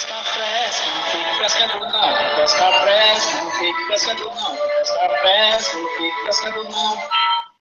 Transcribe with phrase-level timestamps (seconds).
[0.00, 2.36] Pesca fresca, não fique pescando não.
[2.36, 4.56] Pesca fresca, não fique pescando não.
[4.56, 7.08] Pesca fresca, não fique pescando não.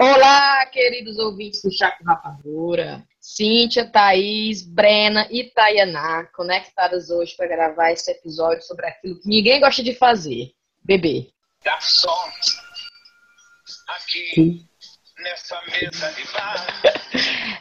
[0.02, 3.06] Olá, queridos ouvintes do Chaco Rapadura.
[3.20, 9.60] Cíntia, Thaís, Brena e Tayaná conectadas hoje para gravar esse episódio sobre aquilo que ninguém
[9.60, 11.32] gosta de fazer: beber.
[11.62, 12.56] Garçons,
[13.86, 14.66] aqui
[15.18, 16.82] nessa mesa de bar.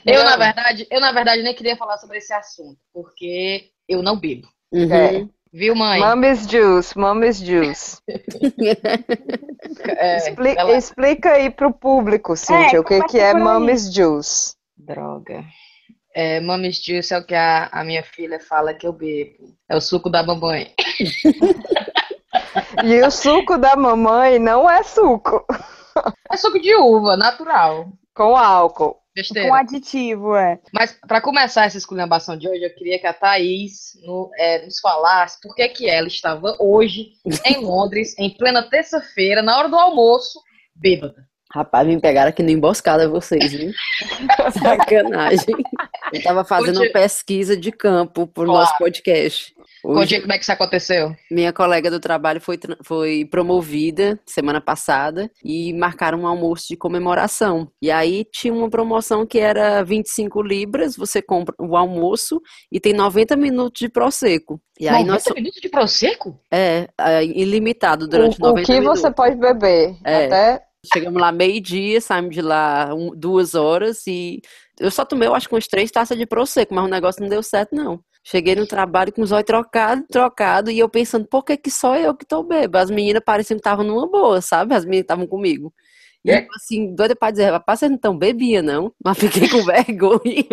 [0.07, 4.17] Eu, na verdade, eu, na verdade, nem queria falar sobre esse assunto, porque eu não
[4.17, 4.49] bebo.
[4.73, 4.93] Uhum.
[4.93, 5.27] É.
[5.52, 5.98] Viu, mãe?
[6.01, 7.98] Mommy's Juice, Mommy's Juice.
[9.97, 13.34] É, Expli- ela- Explica aí pro público, Cíntia, o que, começa que é.
[13.34, 14.55] Mommy's Juice.
[14.77, 15.45] Droga.
[16.15, 16.41] É,
[16.83, 19.55] Juice é o que a, a minha filha fala que eu bebo.
[19.69, 20.73] É o suco da mamãe.
[22.85, 25.45] E o suco da mamãe não é suco,
[26.30, 27.88] É suco de uva, natural.
[28.15, 28.98] com álcool.
[29.15, 29.48] Besteira.
[29.48, 30.59] Com aditivo, é.
[30.73, 34.79] Mas para começar essa esculhambação de hoje, eu queria que a Thaís no- é, nos
[34.80, 37.13] falasse por que, que ela estava hoje
[37.45, 40.41] em Londres, em plena terça-feira, na hora do almoço,
[40.74, 41.27] bêbada.
[41.51, 43.73] Rapaz, me pegaram aqui no emboscada vocês, viu?
[44.63, 45.54] Sacanagem.
[46.13, 48.60] Eu tava fazendo uma pesquisa de campo pro Claro.
[48.60, 49.54] nosso podcast.
[49.91, 51.15] Hoje, como é que isso aconteceu.
[51.31, 57.71] minha colega do trabalho foi, foi promovida semana passada e marcaram um almoço de comemoração.
[57.81, 62.93] E aí tinha uma promoção que era 25 libras, você compra o almoço e tem
[62.93, 64.61] 90 minutos de prosecco.
[64.78, 66.39] E aí 90 nós minutos de prosecco?
[66.53, 69.00] é, é ilimitado durante O, o 90 que minutos.
[69.00, 69.97] você pode beber.
[70.05, 70.27] É.
[70.27, 70.62] Até
[70.94, 74.41] Chegamos lá meio-dia, saímos de lá um- duas horas e
[74.78, 77.43] eu só tomei, eu acho umas três taças de prosecco, mas o negócio não deu
[77.43, 77.99] certo, não.
[78.31, 81.97] Cheguei no trabalho com os olhos trocados, trocado, e eu pensando, por que que só
[81.97, 82.76] eu que tô bêbado?
[82.84, 84.75] As meninas pareciam que estavam numa boa, sabe?
[84.75, 85.72] As meninas estavam comigo.
[86.22, 86.41] E É.
[86.43, 88.93] eu, assim, doida pra dizer, rapaz, vocês não estão bebia, não?
[89.03, 90.44] Mas fiquei com vergonha.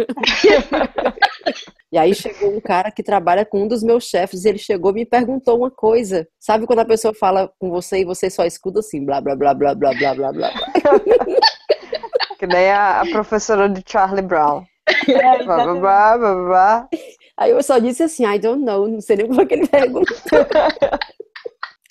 [1.92, 4.92] E aí chegou um cara que trabalha com um dos meus chefes, e ele chegou
[4.92, 6.26] e me perguntou uma coisa.
[6.40, 9.54] Sabe quando a pessoa fala com você e você só escuta assim, blá, blá, blá,
[9.54, 10.52] blá, blá, blá, blá, blá.
[12.40, 14.64] que nem a, a professora de Charlie Brown.
[15.10, 16.90] É, blá, blá, blá.
[17.38, 19.68] Aí eu só disse assim, I don't know, não sei nem como é que ele
[19.68, 20.14] perguntou.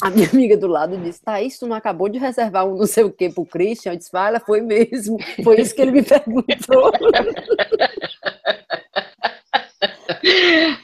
[0.03, 3.05] A minha amiga do lado disse, Thaís, tu não acabou de reservar um não sei
[3.05, 3.93] o que pro Christian?
[3.93, 5.19] Eu disse, fala, foi mesmo.
[5.43, 6.93] Foi isso que ele me perguntou.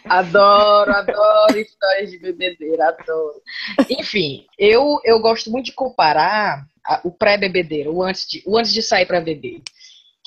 [0.08, 3.40] Adoro, adoro histórias de bebedeira, adoro.
[3.88, 6.66] Enfim, eu, eu gosto muito de comparar
[7.04, 9.62] o pré-bebedeiro, o antes de, o antes de sair para beber.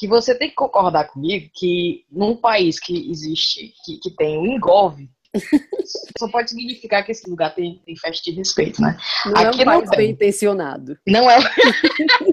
[0.04, 4.46] Que você tem que concordar comigo que num país que existe, que, que tem o
[4.46, 5.10] engolve,
[6.20, 8.98] só pode significar que esse lugar tem, tem festa de respeito, né?
[9.26, 10.00] Não é Aqui um não país tem.
[10.00, 10.98] bem intencionado.
[11.08, 11.38] Não é.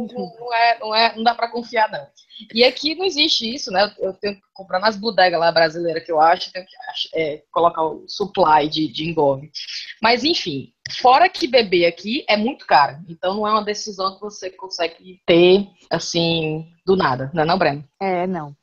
[0.00, 2.06] não, não é, não é, não dá pra confiar, não.
[2.52, 3.92] E aqui não existe isso, né?
[3.98, 6.74] Eu tenho que comprar nas bodegas lá brasileiras que eu acho, tenho que
[7.14, 9.50] é, colocar o supply de, de engolve.
[10.02, 12.98] Mas, enfim, fora que beber aqui é muito caro.
[13.08, 17.58] Então não é uma decisão que você consegue ter, assim, do nada, não é não,
[17.58, 17.84] Breno?
[18.00, 18.54] É, não.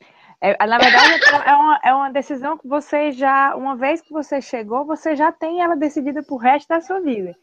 [0.44, 4.42] É, na verdade, é uma, é uma decisão que você já, uma vez que você
[4.42, 7.36] chegou, você já tem ela decidida pro resto da sua vida.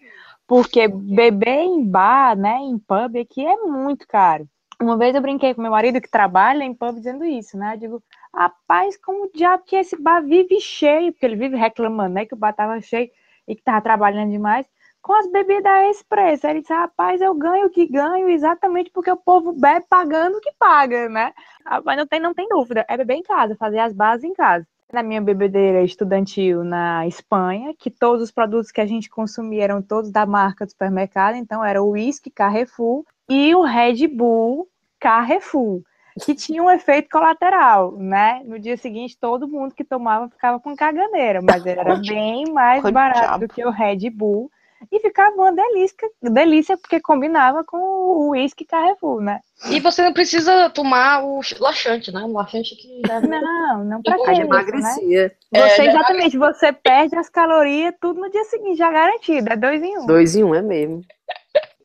[0.48, 4.48] Porque beber em bar, né, em pub aqui é muito caro.
[4.80, 7.74] Uma vez eu brinquei com meu marido que trabalha em pub dizendo isso, né?
[7.74, 8.04] Eu digo,
[8.34, 12.34] rapaz, como o diabo que esse bar vive cheio, porque ele vive reclamando, né, que
[12.34, 13.10] o bar tava cheio
[13.46, 14.66] e que tava trabalhando demais,
[15.02, 16.46] com as bebidas a esse preço.
[16.46, 20.38] Aí ele disse, rapaz, eu ganho o que ganho exatamente porque o povo bebe pagando
[20.38, 21.32] o que paga, né?
[21.64, 22.84] Ah, Mas não tem, não tem dúvida.
[22.88, 24.66] É beber em casa, fazer as bases em casa.
[24.92, 29.82] Na minha bebedeira estudantil na Espanha, que todos os produtos que a gente consumia eram
[29.82, 34.66] todos da marca do supermercado, então era o whisky Carrefour e o Red Bull
[34.98, 35.82] Carrefour,
[36.24, 38.42] que tinha um efeito colateral, né?
[38.46, 43.40] No dia seguinte, todo mundo que tomava ficava com caganeira, mas era bem mais barato
[43.40, 44.50] do que o Red Bull
[44.90, 49.40] e ficava uma delícia, delícia porque combinava com o whisky Carrefour, né?
[49.70, 52.20] E você não precisa tomar o laxante, né?
[52.22, 54.40] O laxante que já Não, não pra isso, né?
[54.40, 55.32] emagrecia.
[55.52, 59.56] É, Você, já exatamente, você perde as calorias, tudo no dia seguinte, já garantido, é
[59.56, 60.06] dois em um.
[60.06, 61.02] Dois em um é mesmo.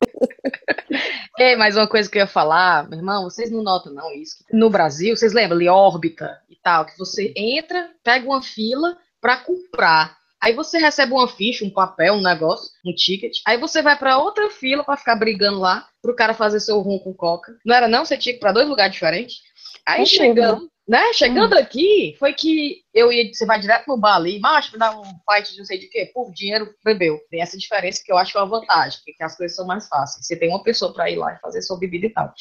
[1.39, 4.43] Ei, mas uma coisa que eu ia falar, meu irmão, vocês não notam não isso?
[4.51, 9.37] No Brasil, vocês lembram ali, órbita e tal, que você entra, pega uma fila pra
[9.37, 10.15] comprar.
[10.43, 13.37] Aí você recebe uma ficha, um papel, um negócio, um ticket.
[13.47, 16.99] Aí você vai pra outra fila pra ficar brigando lá pro cara fazer seu rum
[16.99, 17.55] com coca.
[17.65, 18.03] Não era não?
[18.03, 19.37] Você tinha que ir pra dois lugares diferentes.
[19.87, 21.13] Aí É chegando, né?
[21.13, 24.91] Chegando aqui, foi que eu ia, você vai direto no bar ali, macho, me dá
[24.99, 27.21] um fight de não sei de quê, por dinheiro, bebeu.
[27.29, 29.87] Tem essa diferença que eu acho que é uma vantagem, porque as coisas são mais
[29.87, 30.25] fáceis.
[30.25, 32.33] Você tem uma pessoa pra ir lá e fazer sua bebida e tal.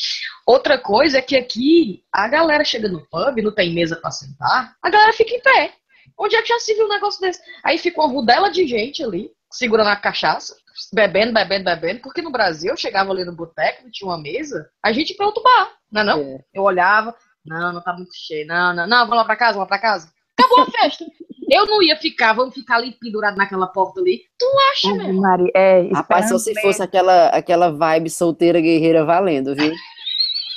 [0.44, 4.74] Outra coisa é que aqui a galera chega no pub, não tem mesa pra sentar,
[4.82, 5.74] a galera fica em pé.
[6.18, 7.40] Onde é que já se viu um negócio desse?
[7.64, 10.54] Aí fica uma rodela de gente ali, segurando a cachaça,
[10.92, 14.92] bebendo, bebendo, bebendo, porque no Brasil eu chegava ali no boteco, tinha uma mesa, a
[14.92, 16.20] gente ia pra outro bar, não é não?
[16.20, 16.38] É.
[16.54, 17.14] Eu olhava,
[17.44, 19.78] não, não tá muito cheio, não, não, não, vamos lá pra casa, vamos lá pra
[19.78, 20.10] casa.
[20.38, 21.04] Acabou a festa.
[21.50, 24.22] Eu não ia ficar, vamos ficar ali pendurado naquela porta ali.
[24.38, 25.20] Tu acha, Ave meu?
[25.20, 29.74] Maria, é, Rapaz, só se fosse aquela, aquela vibe solteira guerreira valendo, viu?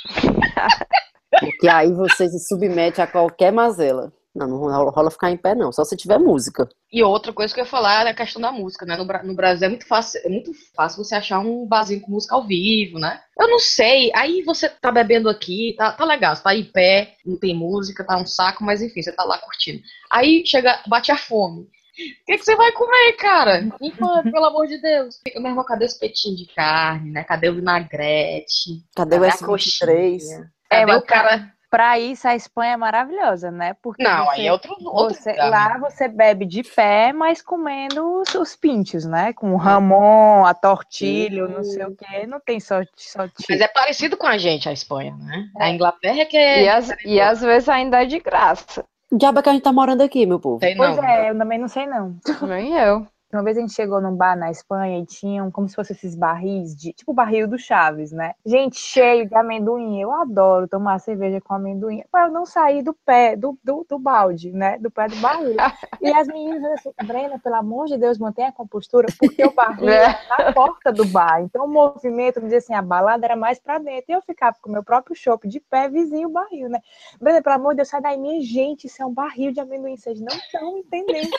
[1.38, 4.10] Porque aí você se submete a qualquer mazela.
[4.36, 4.58] Não, não
[4.90, 5.72] rola- ficar em pé, não.
[5.72, 6.68] Só se tiver música.
[6.92, 8.96] E outra coisa que eu ia falar é a questão da música, né?
[8.96, 12.34] No, no Brasil é muito fácil, é muito fácil você achar um barzinho com música
[12.34, 13.20] ao vivo, né?
[13.38, 14.12] Eu não sei.
[14.14, 18.04] Aí você tá bebendo aqui, tá, tá legal, você tá em pé, não tem música,
[18.04, 19.80] tá um saco, mas enfim, você tá lá curtindo.
[20.12, 21.62] Aí chega, bate a fome.
[21.62, 23.66] O que, que você vai comer, cara?
[23.80, 25.18] Enquanto, pelo amor de Deus.
[25.34, 27.24] Meu irmão, cadê os petinhos de carne, né?
[27.24, 28.82] Cadê o vinagrete?
[28.94, 29.46] Cadê o Cadê a S23?
[29.46, 30.52] coxinha?
[30.70, 31.55] É, Cadê mas o cara...
[31.76, 33.76] Pra isso, a Espanha é maravilhosa, né?
[33.82, 35.50] Porque Não, você, aí é outro, outro você- lugar, né?
[35.50, 39.34] lá você bebe de pé, mas comendo os, os pinchos, né?
[39.34, 42.26] Com o ramon, a tortilha, não sei o quê.
[42.26, 45.50] Não tem só, só Mas é parecido com a gente, a Espanha, né?
[45.58, 46.62] A Inglaterra é que é.
[46.62, 48.82] E, às, e às vezes ainda é de graça.
[49.12, 50.60] Diabo é que a gente tá morando aqui, meu povo.
[50.60, 51.04] Sei Pois não.
[51.04, 52.16] é, eu também não sei não.
[52.48, 53.06] Nem eu.
[53.36, 56.14] Uma vez a gente chegou num bar na Espanha e tinham como se fosse esses
[56.14, 56.92] barris de.
[56.94, 58.32] Tipo o barril do Chaves, né?
[58.44, 60.00] Gente, cheio de amendoim.
[60.00, 62.02] Eu adoro tomar cerveja com amendoim.
[62.10, 64.78] Mas eu não saí do pé, do, do, do balde, né?
[64.78, 65.56] Do pé do barril.
[66.00, 69.90] E as meninas assim: Brena, pelo amor de Deus, mantenha a compostura, porque o barril
[69.90, 70.06] É.
[70.38, 71.42] é na porta do bar.
[71.42, 74.06] Então o movimento, me dizia assim, a balada era mais pra dentro.
[74.08, 76.80] E eu ficava com o meu próprio chopp de pé, vizinho o barril, né?
[77.20, 78.86] Brena, pelo amor de Deus, sai daí, minha gente.
[78.86, 79.96] Isso é um barril de amendoim.
[79.96, 81.36] Vocês não estão entendendo.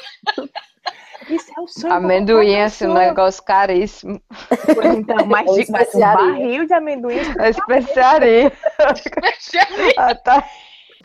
[1.30, 4.22] Isso é o sonho Amendoim é qualquer assim, um negócio caríssimo.
[4.74, 6.16] Pois Então, mas, Ou de- um especiaria.
[6.26, 7.18] barril de amendoim.
[7.40, 8.52] É especiaria.
[9.98, 10.48] Ah, tá.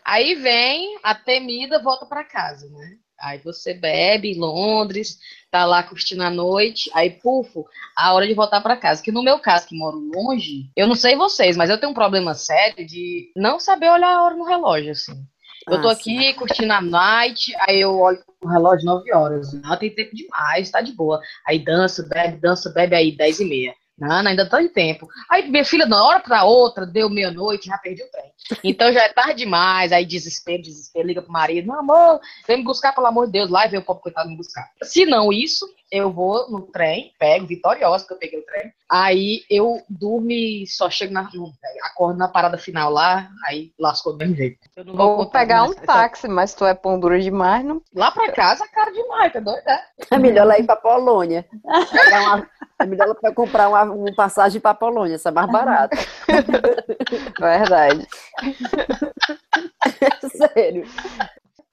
[0.05, 2.97] Aí vem a temida volta pra casa, né?
[3.21, 5.17] Aí você bebe em Londres,
[5.49, 7.65] tá lá curtindo a noite, aí pufo,
[7.97, 9.01] a hora de voltar pra casa.
[9.03, 11.95] Que no meu caso, que moro longe, eu não sei vocês, mas eu tenho um
[11.95, 15.25] problema sério de não saber olhar a hora no relógio, assim.
[15.69, 19.53] Eu tô Ah, aqui curtindo a night, aí eu olho o relógio 9 horas.
[19.53, 21.21] Não, tem tempo demais, tá de boa.
[21.47, 23.75] Aí dança, bebe, dança, bebe aí, 10 e meia.
[23.99, 25.07] Não, ainda tá em tempo.
[25.31, 28.33] Aí minha filha, de uma hora pra outra, deu meia-noite, já perdi o trem.
[28.65, 32.65] Então já é tarde demais, aí desespero, desespero, liga pro marido, não, amor, vem me
[32.65, 34.69] buscar, pelo amor de Deus, lá e vem o pobre coitado me buscar.
[34.83, 39.43] Se não isso, eu vou no trem, pego, vitoriosa, que eu peguei o trem, aí
[39.51, 41.53] eu durmo e só chego na, no,
[41.85, 44.59] acordo na parada final lá, aí lascou do mesmo jeito.
[44.75, 47.83] Eu não vou pegar um só- táxi, mas tu é pão duro demais, não?
[47.95, 49.63] Lá pra casa é caro demais, tá doido?
[49.69, 49.85] É?
[50.11, 51.47] É melhor ela ir pra Polônia.
[51.93, 55.95] Pegar uma- É melhor ela comprar uma, uma passagem pra Polônia, essa é mais barata.
[57.39, 58.09] Verdade.
[60.55, 60.87] Sério.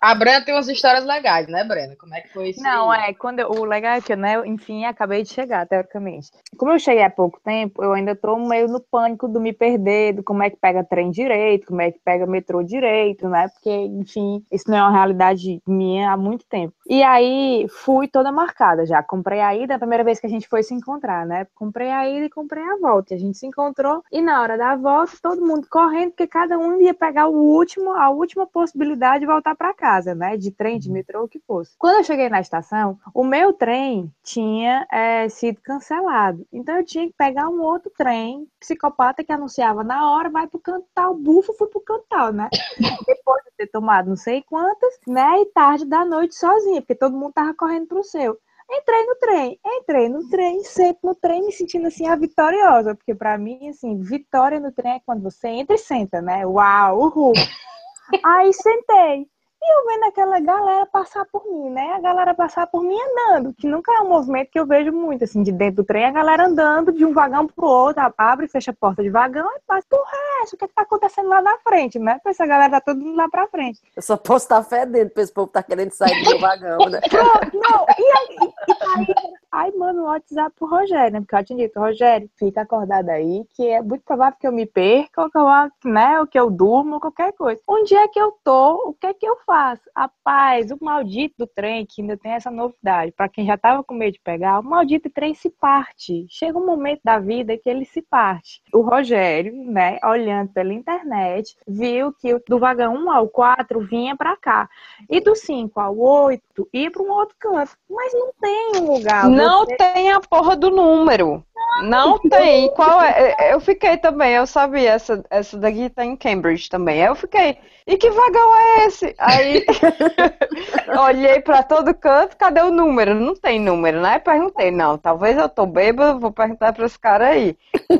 [0.02, 1.96] A Brena tem umas histórias legais, né, Brena?
[1.98, 2.62] Como é que foi isso?
[2.64, 3.10] Não, aí?
[3.10, 6.30] é, quando eu- o legal é que, né, eu, enfim, acabei de chegar, teoricamente.
[6.58, 10.14] Como eu cheguei há pouco tempo, eu ainda tô meio no pânico do me perder,
[10.14, 13.50] do como é que pega trem direito, como é que pega metrô direito, né?
[13.50, 16.74] Porque, enfim, isso não é uma realidade minha há muito tempo.
[16.90, 19.04] E aí, fui toda marcada já.
[19.04, 21.46] Comprei a ida, a primeira vez que a gente foi se encontrar, né?
[21.54, 23.14] Comprei a ida e comprei a volta.
[23.14, 26.58] E a gente se encontrou, e na hora da volta, todo mundo correndo, porque cada
[26.58, 30.36] um ia pegar o último, a última possibilidade de voltar para casa, né?
[30.36, 31.76] De trem, de metrô, o que fosse.
[31.78, 36.44] Quando eu cheguei na estação, o meu trem tinha é, sido cancelado.
[36.52, 40.60] Então eu tinha que pegar um outro trem, psicopata que anunciava na hora, vai pro
[40.60, 42.50] cantal, bufo, fui pro cantal, né?
[43.06, 45.42] Depois de ter tomado não sei quantas, né?
[45.42, 48.38] E tarde da noite sozinha, porque todo mundo tava correndo pro seu.
[48.72, 53.16] Entrei no trem, entrei no trem, sempre no trem, me sentindo assim a vitoriosa, porque
[53.16, 56.46] pra mim, assim, vitória no trem é quando você entra e senta, né?
[56.46, 57.34] Uau, uhul.
[58.24, 59.28] Aí sentei.
[59.72, 61.94] Eu vendo aquela galera passar por mim, né?
[61.96, 65.24] A galera passar por mim andando, que nunca é um movimento que eu vejo muito,
[65.24, 68.50] assim, de dentro do trem, a galera andando de um vagão pro outro, abre e
[68.50, 69.86] fecha a porta de vagão e passa.
[69.92, 70.56] É essa?
[70.56, 72.16] O que, que tá acontecendo lá na frente, né?
[72.16, 73.80] Porque essa galera tá todo mundo lá pra frente.
[73.96, 77.00] Eu só posso estar fedendo pra esse povo tá querendo sair do meu vagão, né?
[77.10, 81.20] Pronto, não, e aí, e aí, aí manda um WhatsApp pro Rogério, né?
[81.22, 84.66] Porque eu tinha dito, Rogério, fica acordado aí, que é muito provável que eu me
[84.66, 85.46] perca, ou que eu,
[85.92, 87.62] né, ou que eu durmo, qualquer coisa.
[87.68, 88.90] Onde é que eu tô?
[88.90, 89.84] O que é que eu faço?
[89.96, 93.94] Rapaz, o maldito do trem, que ainda tem essa novidade, pra quem já tava com
[93.94, 96.26] medo de pegar, o maldito trem se parte.
[96.30, 98.62] Chega um momento da vida que ele se parte.
[98.74, 104.36] O Rogério, né, olhando pela internet, viu que do vagão 1 ao 4 vinha pra
[104.38, 104.70] cá.
[105.10, 107.72] E do 5 ao 8 ia para um outro canto.
[107.90, 109.30] Mas não tem um lugar.
[109.40, 111.44] Não tem a porra do número.
[111.84, 112.70] Não tem.
[112.74, 113.54] Qual é?
[113.54, 117.02] Eu fiquei também, eu sabia, essa, essa daqui tá em Cambridge também.
[117.02, 119.16] Aí eu fiquei, e que vagão é esse?
[119.18, 119.66] Aí
[121.08, 123.16] olhei pra todo canto, cadê o número?
[123.16, 124.20] Não tem número, né?
[124.20, 127.58] Perguntei, não, talvez eu tô bêbado, vou perguntar pra esse cara aí.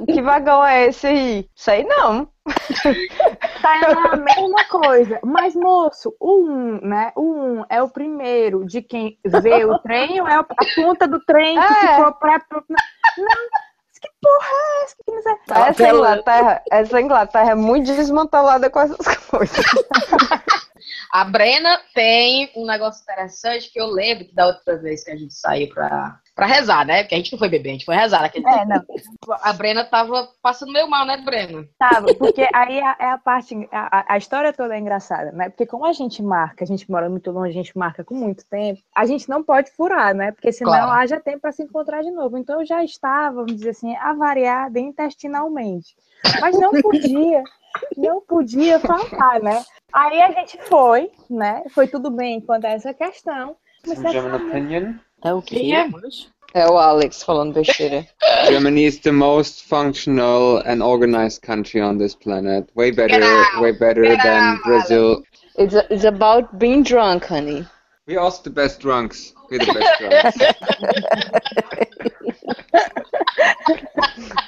[0.08, 1.50] Que vagão é esse aí?
[1.56, 2.28] Sei não.
[3.62, 5.20] Tá na mesma coisa.
[5.24, 7.12] Mas, moço, o um, né?
[7.16, 11.20] O um é o primeiro de quem vê o trem ou é a ponta do
[11.26, 11.96] trem que É.
[11.96, 12.42] ficou pra.
[13.18, 13.28] Não,
[14.02, 14.96] que porra é essa?
[15.06, 15.40] Que miséria.
[15.70, 19.66] Essa Inglaterra, essa Inglaterra é muito desmantelada com essas coisas.
[21.12, 25.16] A Brena tem um negócio interessante que eu lembro que da outra vez que a
[25.16, 27.04] gente saiu pra, pra rezar, né?
[27.04, 28.22] Porque a gente não foi beber, a gente foi rezar.
[28.22, 28.84] Naquele É, não.
[29.44, 31.66] A Brena tava passando meio mal, né, Brena?
[31.78, 35.50] Tava, porque aí a- é a parte, a, a- a história toda é engraçada, né?
[35.50, 38.46] Porque como a gente marca, a gente mora muito longe, a gente marca com muito
[38.48, 40.32] tempo, a gente não pode furar, né?
[40.32, 40.92] Porque senão Claro.
[40.92, 42.38] haja tempo para se encontrar de novo.
[42.38, 45.96] Então eu já estava, vamos dizer assim, avariada intestinalmente.
[46.42, 47.44] Mas não podia,
[47.98, 49.64] não podia faltar, né?
[49.92, 51.64] Aí a gente foi, né?
[51.70, 53.56] Foi tudo bem quanto a essa questão.
[53.88, 54.94] A German opinion.
[55.24, 55.72] É o quê?
[55.74, 55.90] é?
[56.54, 58.08] É o Alex falando besteira.
[58.48, 62.68] Germany is the most functional and organized country on this planet.
[62.76, 63.62] Way better, out!
[63.62, 64.64] way better Get than out!
[64.64, 65.24] Brazil.
[65.58, 67.68] It's, it's about being drunk, honey.
[68.08, 69.34] We're also the best drunks.
[69.52, 70.38] We're the best drunks.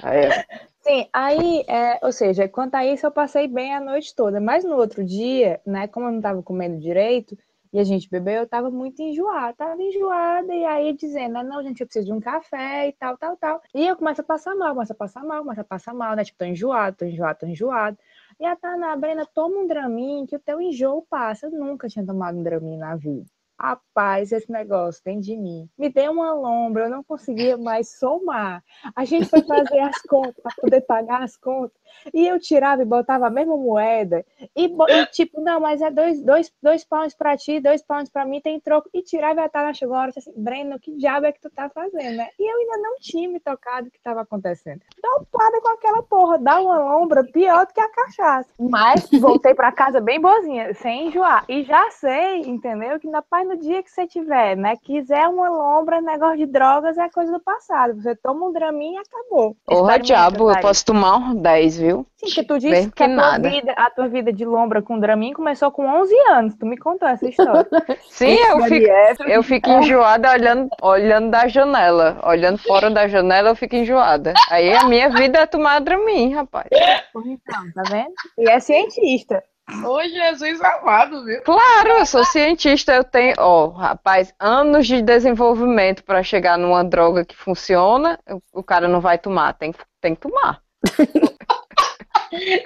[0.04, 0.44] Aí,
[0.84, 4.40] Sim, aí, é, ou seja, quanto a isso, eu passei bem a noite toda.
[4.42, 7.38] Mas no outro dia, né, como eu não estava comendo direito
[7.72, 11.62] e a gente bebeu, eu estava muito enjoada, estava enjoada, e aí dizendo, né, não,
[11.64, 13.62] gente, eu preciso de um café e tal, tal, tal.
[13.76, 16.24] E eu começo a passar mal, começo a passar mal, começo a passar mal, né,
[16.24, 17.98] tipo, tô enjoado, tô enjoado, tô enjoado.
[18.40, 21.46] E a Tana, Brena, toma um Dramin que o teu enjoo passa.
[21.46, 23.26] Eu nunca tinha tomado um Dramin na vida.
[23.62, 25.70] Rapaz, esse negócio tem de mim.
[25.78, 28.64] Me deu uma lombra, eu não conseguia mais somar.
[28.96, 31.80] A gente foi fazer as contas para poder pagar as contas.
[32.14, 34.26] E eu tirava e botava a mesma moeda.
[34.56, 38.26] E, e tipo, não, mas é dois, dois, dois pounds para ti, dois pounds para
[38.26, 38.90] mim, tem troco.
[38.94, 41.32] E tirava e a Tana chegou uma hora e disse assim: Breno, que diabo é
[41.32, 42.28] que tu tá fazendo, né?
[42.40, 44.82] E eu ainda não tinha me tocado o que estava acontecendo.
[45.02, 48.50] Dopada com aquela porra, dá uma lombra pior do que a cachaça.
[48.60, 51.46] Mas voltei para casa bem boazinha, sem enjoar.
[51.48, 53.00] E já sei, entendeu?
[53.00, 54.76] Que na paz no dia que você tiver, né?
[54.78, 58.02] Quiser uma lombra, negócio de drogas é coisa do passado.
[58.02, 59.56] Você toma um draminha e acabou.
[59.66, 62.06] Porra, diabo, eu posso tomar uns 10, viu?
[62.18, 63.50] Sim, que tu disse que, que a, tua nada.
[63.50, 66.56] vida, a tua vida de lombra com Dramin começou com 11 anos.
[66.56, 67.68] Tu me contou essa história.
[68.10, 68.86] Sim, eu fico,
[69.16, 69.32] FF.
[69.32, 72.20] eu fico enjoada olhando, olhando da janela.
[72.24, 74.34] Olhando fora da janela, eu fico enjoada.
[74.50, 76.68] Aí a minha vida é tomar Dramin, rapaz.
[76.72, 78.14] Então, tá vendo?
[78.38, 79.44] E é cientista.
[79.86, 81.42] Ô, Jesus amado, viu?
[81.44, 87.24] Claro, eu sou cientista, eu tenho, ó, rapaz, anos de desenvolvimento para chegar numa droga
[87.24, 90.60] que funciona, o- o cara não vai tomar, tem, que- tem que tomar.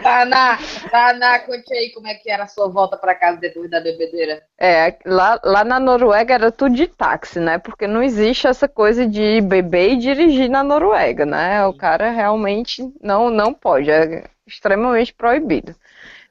[0.01, 0.60] Taná,
[0.91, 4.43] Taná, conte aí como é que era a sua volta pra casa depois da bebedeira.
[4.57, 7.57] É, lá, lá na Noruega era tudo de táxi, né?
[7.57, 11.65] Porque não existe essa coisa de beber e dirigir na Noruega, né?
[11.65, 15.75] O cara realmente não, não pode, é extremamente proibido.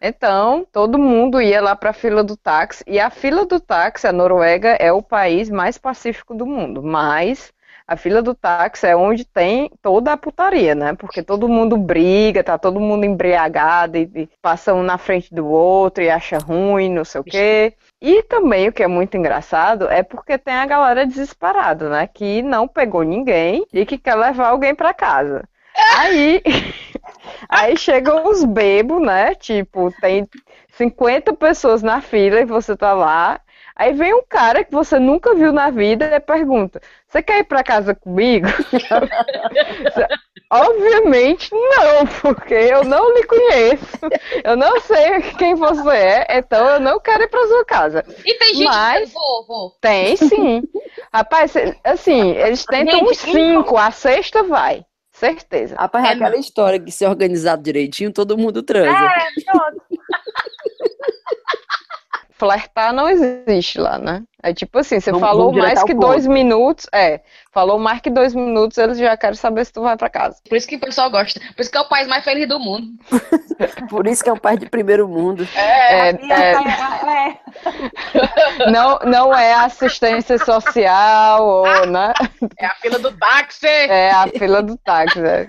[0.01, 4.07] Então, todo mundo ia lá para a fila do táxi, e a fila do táxi,
[4.07, 7.53] a Noruega é o país mais pacífico do mundo, mas
[7.87, 10.95] a fila do táxi é onde tem toda a putaria, né?
[10.95, 15.47] Porque todo mundo briga, tá todo mundo embriagado e, e passa um na frente do
[15.47, 17.75] outro e acha ruim, não sei o quê.
[18.01, 22.07] E também o que é muito engraçado é porque tem a galera desesperada, né?
[22.07, 25.45] Que não pegou ninguém e que quer levar alguém para casa.
[25.97, 26.43] Aí,
[27.49, 29.35] aí chegam os bebos, né?
[29.35, 30.27] Tipo, tem
[30.77, 33.41] 50 pessoas na fila e você tá lá.
[33.77, 37.45] Aí vem um cara que você nunca viu na vida e pergunta: Você quer ir
[37.45, 38.47] para casa comigo?
[40.51, 43.99] Obviamente não, porque eu não lhe conheço.
[44.45, 48.05] Eu não sei quem você é, então eu não quero ir para sua casa.
[48.25, 49.71] E tem gente Mas- que vou, vou.
[49.81, 50.63] Tem sim.
[51.13, 54.85] Rapaz, assim, eles tentam Gente, uns cinco, a sexta vai.
[55.13, 55.77] Certeza.
[55.77, 58.91] Rapaz, é É, aquela história que se organizado direitinho, todo mundo transa.
[58.91, 59.83] É, pronto.
[62.37, 64.23] Flertar não existe lá, né?
[64.43, 67.21] É tipo assim, você Vamos- falou vamos mais que dois minutos, é,
[67.53, 70.39] falou mais que dois minutos, eles já querem saber se tu vai pra casa.
[70.49, 71.41] Por isso que o pessoal gosta.
[71.55, 72.89] Por isso que é o país mais feliz do mundo.
[73.89, 75.47] Por isso que é um país de primeiro mundo.
[75.55, 76.55] É, E aí,
[78.67, 82.13] é, não, não é assistência social, ou, né?
[82.59, 83.67] É a fila do táxi.
[83.67, 85.25] É a fila do táxi.
[85.25, 85.47] é.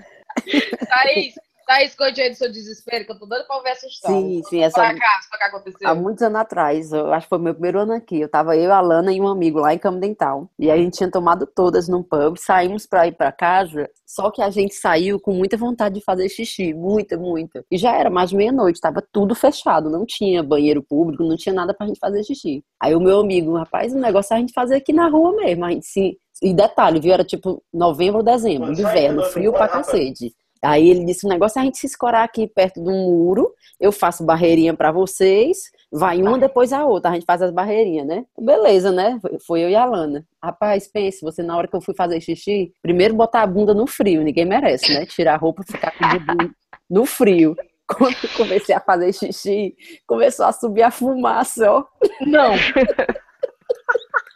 [0.88, 1.34] Thaís,
[1.66, 4.16] Thaís, conte aí do seu desespero, que eu tô dando pra ouvir essa história.
[4.16, 5.88] Sim, sim, essa- acaso, foi o que aconteceu?
[5.88, 8.20] Há muitos anos atrás, eu acho que foi meu primeiro ano aqui.
[8.20, 10.48] Eu tava eu, a Lana e um amigo lá em Camdental.
[10.60, 13.90] E aí a gente tinha tomado todas num pub, saímos pra ir pra casa.
[14.06, 17.64] Só que a gente saiu com muita vontade de fazer xixi, muita, muita.
[17.68, 21.52] E já era mais de meia-noite, tava tudo fechado, não tinha banheiro público, não tinha
[21.54, 22.62] nada pra gente fazer xixi.
[22.80, 25.64] Aí o meu amigo, rapaz, o negócio é a gente fazer aqui na rua mesmo.
[25.64, 26.16] A gente se.
[26.42, 27.12] E detalhe, viu?
[27.14, 30.32] Era tipo novembro ou dezembro, inverno, frio pra cacete.
[30.62, 33.52] Aí ele disse: o negócio é a gente se escorar aqui perto de um muro,
[33.80, 38.06] eu faço barreirinha pra vocês, vai uma depois a outra, a gente faz as barreirinhas,
[38.06, 38.24] né?
[38.38, 39.18] Beleza, né?
[39.46, 40.24] Foi- eu e a Lana.
[40.42, 43.86] Rapaz, pense, você na hora que eu fui fazer xixi, primeiro botar a bunda no
[43.86, 45.04] frio, ninguém merece, né?
[45.06, 46.50] Tirar a roupa e ficar com o bumbum
[46.88, 47.54] no frio.
[47.86, 51.84] Quando eu comecei a fazer xixi, começou a subir a fumaça, ó.
[52.26, 52.52] Não.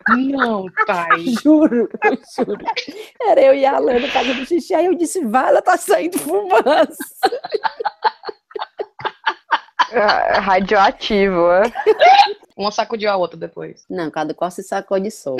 [0.08, 1.20] Não, pai.
[1.42, 1.88] Juro,
[2.36, 2.64] juro.
[3.20, 4.74] Era eu e a Lana fazendo xixi.
[4.74, 6.96] Aí eu disse, vai, ela tá saindo fumaça.
[10.40, 11.62] Radioativo, é?
[12.56, 13.84] Uma sacudiu a outra depois.
[13.88, 15.36] Não, cada qual se sacou de sol.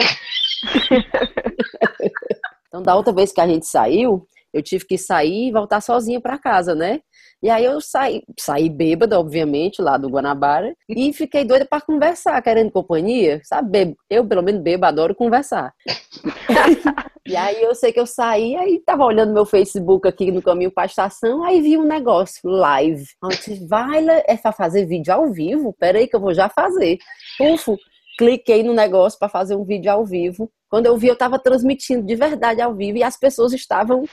[2.68, 6.21] então, da outra vez que a gente saiu, eu tive que sair e voltar sozinha
[6.21, 7.00] pra casa, né?
[7.42, 12.40] E aí eu saí, saí bêbada, obviamente, lá do Guanabara, e fiquei doida pra conversar,
[12.42, 13.71] querendo companhia, sabe?
[13.71, 13.97] Bebo.
[14.11, 15.73] Eu, pelo menos, bebo, adoro conversar.
[17.26, 20.71] e aí eu sei que eu saí, aí tava olhando meu Facebook aqui no caminho
[20.71, 23.07] pra estação, aí vi um negócio, live.
[23.30, 25.75] Disse, vai, lá, é pra fazer vídeo ao vivo?
[25.78, 26.99] Peraí que eu vou já fazer.
[27.38, 27.78] Pufo,
[28.19, 30.50] cliquei no negócio para fazer um vídeo ao vivo.
[30.69, 34.04] Quando eu vi, eu estava transmitindo de verdade ao vivo e as pessoas estavam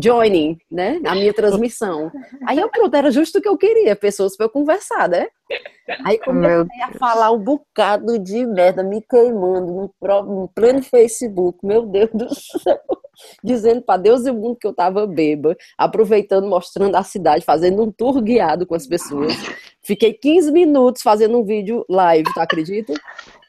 [0.00, 1.00] joining, né?
[1.04, 2.10] A minha transmissão.
[2.46, 5.26] Aí eu, pronto, era justo o que eu queria, pessoas para eu conversar, né?
[6.04, 11.58] Aí comecei a falar um bocado de merda, me queimando no, pró- no pleno Facebook,
[11.64, 12.80] meu Deus do céu.
[13.42, 17.82] Dizendo para Deus e o mundo que eu tava bêbada, aproveitando, mostrando a cidade, fazendo
[17.82, 19.32] um tour guiado com as pessoas.
[19.82, 22.92] Fiquei 15 minutos fazendo um vídeo live, tu acredita?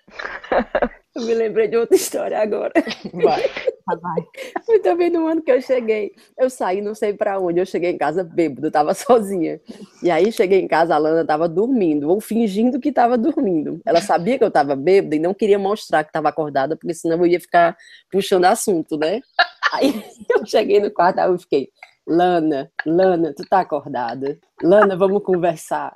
[1.17, 2.71] Eu me lembrei de outra história agora.
[3.11, 3.43] Vai.
[4.65, 6.11] Foi também no ano que eu cheguei.
[6.37, 7.59] Eu saí, não sei pra onde.
[7.59, 9.59] Eu cheguei em casa bêbado, tava sozinha.
[10.03, 13.81] E aí cheguei em casa, a Lana tava dormindo, ou fingindo que tava dormindo.
[13.83, 17.17] Ela sabia que eu tava bêbada e não queria mostrar que tava acordada, porque senão
[17.17, 17.75] eu ia ficar
[18.11, 19.19] puxando assunto, né?
[19.73, 19.91] Aí
[20.29, 21.69] eu cheguei no quarto, aí eu fiquei,
[22.07, 24.39] Lana, Lana, tu tá acordada?
[24.63, 25.93] Lana, vamos conversar.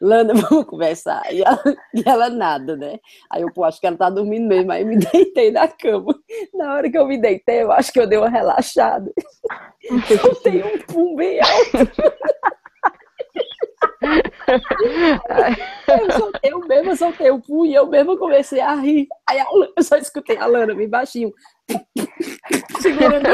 [0.00, 1.22] Lana, vamos conversar.
[1.30, 1.62] E ela,
[1.94, 2.98] e ela nada, né?
[3.30, 4.72] Aí eu, pô, acho que ela tá dormindo mesmo.
[4.72, 6.14] Aí me deitei na cama.
[6.54, 9.12] Na hora que eu me deitei, eu acho que eu dei uma relaxada.
[10.08, 11.92] Eu tenho um pum bem alto.
[15.86, 19.06] Eu, soltei, eu mesma soltei o pum e eu mesma comecei a rir.
[19.28, 19.38] Aí
[19.76, 21.30] eu só escutei a Lana bem baixinho.
[22.80, 23.28] Segurando.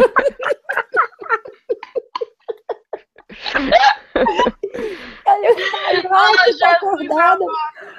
[5.27, 7.45] Aí eu, ai, vai, tu tá acordada?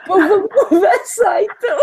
[0.08, 1.78] Vamos conversar então.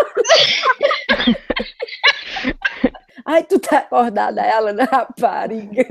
[3.27, 5.85] Ai, tu tá acordada, ela na rapariga.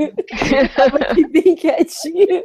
[0.76, 2.43] Tava aqui bem quietinha.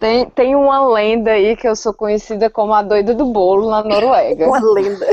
[0.00, 3.82] Tem, tem uma lenda aí que eu sou conhecida como a doida do bolo na
[3.82, 4.46] Noruega.
[4.46, 5.06] Uma lenda.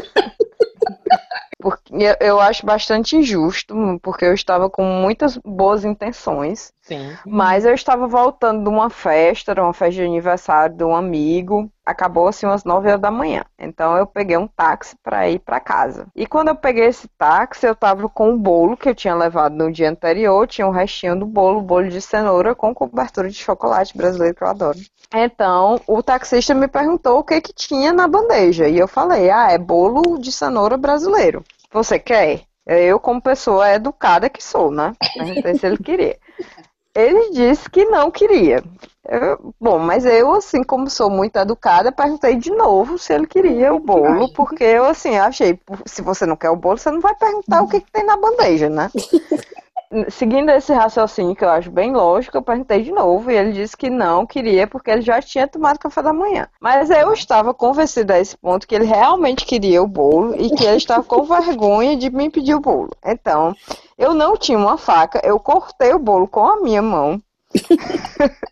[1.61, 7.15] Porque eu, eu acho bastante injusto, porque eu estava com muitas boas intenções, Sim.
[7.25, 11.69] mas eu estava voltando de uma festa, era uma festa de aniversário de um amigo,
[11.85, 13.43] acabou assim umas 9 horas da manhã.
[13.59, 16.07] Então eu peguei um táxi para ir para casa.
[16.15, 19.55] E quando eu peguei esse táxi, eu tava com o bolo que eu tinha levado
[19.55, 23.95] no dia anterior, tinha um restinho do bolo, bolo de cenoura com cobertura de chocolate
[23.97, 24.79] brasileiro que eu adoro.
[25.13, 28.67] Então, o taxista me perguntou o que que tinha na bandeja.
[28.67, 31.43] E eu falei, ah, é bolo de cenoura brasileiro.
[31.71, 32.41] Você quer?
[32.65, 34.93] Eu, como pessoa educada que sou, né?
[35.17, 36.17] Perguntei se ele queria.
[36.93, 38.63] Ele disse que não queria.
[39.07, 43.73] Eu- bom, mas eu, assim, como sou muito educada, perguntei de novo se ele queria
[43.73, 47.15] o bolo, porque eu, assim, achei, se você não quer o bolo, você não vai
[47.15, 48.91] perguntar o que, que tem na bandeja, né?
[50.09, 53.75] Seguindo esse raciocínio que eu acho bem lógico, eu perguntei de novo e ele disse
[53.75, 56.47] que não queria porque ele já tinha tomado café da manhã.
[56.61, 60.63] Mas eu estava convencida a esse ponto que ele realmente queria o bolo e que
[60.63, 62.91] ele estava com vergonha de me pedir o bolo.
[63.05, 63.53] Então,
[63.97, 67.21] eu não tinha uma faca, eu cortei o bolo com a minha mão.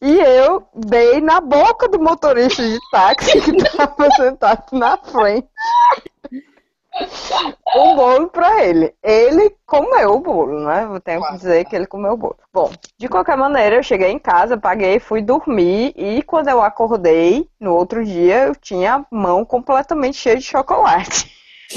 [0.00, 5.48] E eu dei na boca do motorista de táxi que estava sentado na frente
[7.74, 8.94] o bolo para ele.
[9.02, 10.84] Ele comeu o bolo, né?
[10.84, 12.38] Eu tenho que dizer que ele comeu o bolo.
[12.52, 17.48] Bom, de qualquer maneira, eu cheguei em casa, paguei, fui dormir e quando eu acordei
[17.60, 21.34] no outro dia, eu tinha a mão completamente cheia de chocolate.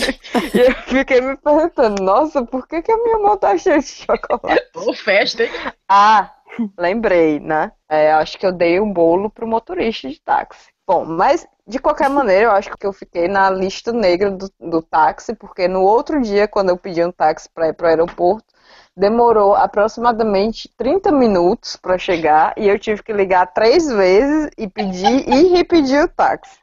[0.53, 3.88] E eu fiquei me perguntando, nossa, por que, que a minha mão tá cheia de
[3.88, 4.63] chocolate?
[4.77, 5.51] Ô, festa, hein?
[5.88, 6.32] Ah,
[6.77, 7.71] lembrei, né?
[7.89, 10.69] É, acho que eu dei um bolo pro motorista de táxi.
[10.88, 14.82] Bom, mas de qualquer maneira, eu acho que eu fiquei na lista negra do, do
[14.82, 18.55] táxi, porque no outro dia, quando eu pedi um táxi para ir para o aeroporto,
[18.97, 25.29] demorou aproximadamente 30 minutos para chegar e eu tive que ligar três vezes e pedir
[25.29, 26.58] e repetir o táxi.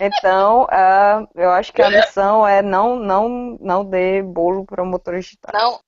[0.00, 5.48] Então, uh, eu acho que a missão é não, não, não dê bolo para motorista.
[5.54, 5.78] Não.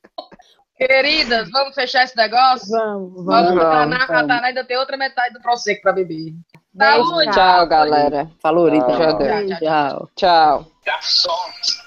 [0.87, 2.71] Queridas, vamos fechar esse negócio?
[2.71, 3.63] Vamos, Vamos, vamos.
[3.63, 4.29] a vamos, a vamos.
[4.29, 6.35] Tainá ainda tem outra metade do Prosecco para beber.
[6.77, 7.31] Saúde!
[7.33, 8.31] Tchau, galera.
[8.41, 8.87] Falou, Rita.
[8.87, 9.59] Tchau, tchau.
[9.59, 10.11] Tchau.
[10.17, 10.67] Tchau.
[10.85, 11.83] Garçons.